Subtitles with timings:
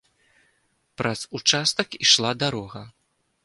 [1.01, 2.81] Праз участак ішла дарога.